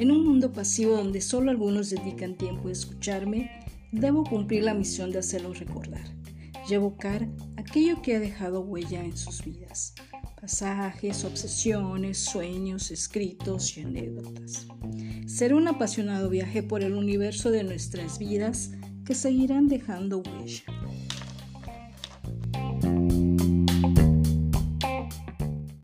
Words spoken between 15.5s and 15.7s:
un